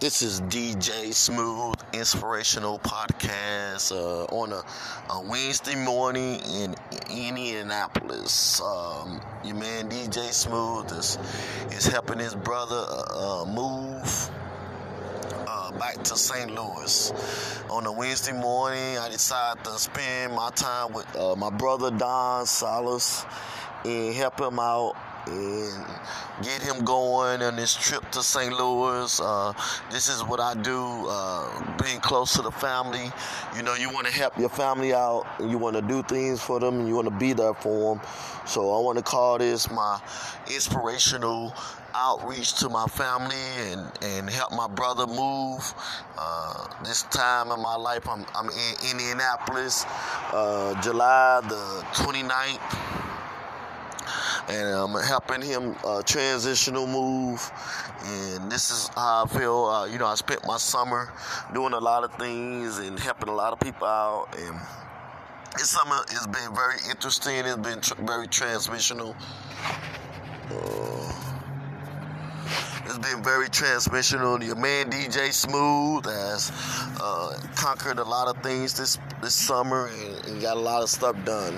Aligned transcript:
This 0.00 0.22
is 0.22 0.40
DJ 0.40 1.12
Smooth 1.12 1.74
Inspirational 1.92 2.78
Podcast 2.78 3.92
uh, 3.92 4.24
on 4.34 4.50
a, 4.50 4.62
a, 5.12 5.20
Wednesday 5.20 5.74
morning 5.74 6.40
in 6.40 6.74
Indianapolis. 7.10 8.62
Um, 8.62 9.20
your 9.44 9.56
man 9.56 9.90
DJ 9.90 10.32
Smooth 10.32 10.90
is, 10.92 11.18
is 11.72 11.86
helping 11.86 12.18
his 12.18 12.34
brother 12.34 12.82
uh, 12.88 13.42
uh 13.42 13.44
move 13.44 14.30
uh, 15.46 15.70
back 15.72 16.02
to 16.04 16.16
St. 16.16 16.50
Louis. 16.50 17.12
On 17.68 17.84
a 17.84 17.92
Wednesday 17.92 18.32
morning, 18.32 18.96
I 18.96 19.10
decided 19.10 19.62
to 19.64 19.72
spend 19.72 20.32
my 20.32 20.48
time 20.54 20.94
with 20.94 21.14
uh, 21.14 21.36
my 21.36 21.50
brother 21.50 21.90
Don 21.90 22.46
Salas 22.46 23.26
and 23.84 24.14
help 24.14 24.40
him 24.40 24.58
out 24.58 24.96
and 25.26 25.84
get 26.42 26.62
him 26.62 26.84
going 26.84 27.42
on 27.42 27.56
this 27.56 27.74
trip 27.74 28.08
to 28.12 28.22
St. 28.22 28.52
Louis. 28.52 29.20
Uh, 29.20 29.52
this 29.90 30.08
is 30.08 30.22
what 30.24 30.40
I 30.40 30.54
do, 30.54 31.06
uh, 31.08 31.76
being 31.82 32.00
close 32.00 32.34
to 32.34 32.42
the 32.42 32.50
family. 32.50 33.10
You 33.56 33.62
know, 33.62 33.74
you 33.74 33.90
want 33.90 34.06
to 34.06 34.12
help 34.12 34.38
your 34.38 34.48
family 34.48 34.94
out, 34.94 35.26
you 35.40 35.58
want 35.58 35.76
to 35.76 35.82
do 35.82 36.02
things 36.02 36.40
for 36.40 36.60
them, 36.60 36.80
and 36.80 36.88
you 36.88 36.94
want 36.94 37.08
to 37.08 37.14
be 37.18 37.32
there 37.32 37.54
for 37.54 37.96
them. 37.96 38.06
So 38.46 38.72
I 38.72 38.82
want 38.82 38.98
to 38.98 39.04
call 39.04 39.38
this 39.38 39.70
my 39.70 40.00
inspirational 40.52 41.54
outreach 41.94 42.54
to 42.54 42.68
my 42.68 42.86
family 42.86 43.36
and, 43.58 43.90
and 44.02 44.30
help 44.30 44.52
my 44.52 44.68
brother 44.68 45.06
move. 45.06 45.74
Uh, 46.16 46.66
this 46.84 47.02
time 47.04 47.50
in 47.50 47.60
my 47.60 47.76
life, 47.76 48.08
I'm, 48.08 48.24
I'm 48.34 48.48
in 48.48 48.90
Indianapolis, 48.90 49.84
uh, 50.32 50.80
July 50.82 51.40
the 51.48 51.84
29th 51.94 52.89
and 54.50 54.68
I'm 54.68 55.02
helping 55.02 55.42
him 55.42 55.76
uh, 55.84 56.02
transitional 56.02 56.86
move. 56.86 57.40
And 58.04 58.50
this 58.50 58.70
is 58.70 58.88
how 58.94 59.24
I 59.24 59.28
feel. 59.28 59.64
Uh, 59.64 59.86
you 59.86 59.98
know, 59.98 60.06
I 60.06 60.14
spent 60.16 60.44
my 60.46 60.56
summer 60.56 61.12
doing 61.54 61.72
a 61.72 61.78
lot 61.78 62.02
of 62.04 62.12
things 62.14 62.78
and 62.78 62.98
helping 62.98 63.28
a 63.28 63.34
lot 63.34 63.52
of 63.52 63.60
people 63.60 63.86
out. 63.86 64.28
And 64.36 64.58
this 65.56 65.70
summer 65.70 65.96
has 66.08 66.26
been 66.26 66.54
very 66.54 66.78
interesting. 66.88 67.44
It's 67.46 67.56
been 67.56 67.80
tr- 67.80 68.02
very 68.02 68.26
transmissional. 68.26 69.14
Uh, 70.50 71.30
it's 72.86 72.98
been 72.98 73.22
very 73.22 73.48
transmissional. 73.48 74.44
Your 74.44 74.56
man 74.56 74.90
DJ 74.90 75.32
Smooth 75.32 76.06
has 76.06 76.50
uh, 77.00 77.38
conquered 77.54 78.00
a 78.00 78.04
lot 78.04 78.26
of 78.26 78.42
things 78.42 78.76
this 78.76 78.98
this 79.22 79.34
summer 79.34 79.88
and, 79.88 80.26
and 80.26 80.42
got 80.42 80.56
a 80.56 80.60
lot 80.60 80.82
of 80.82 80.88
stuff 80.88 81.14
done. 81.24 81.56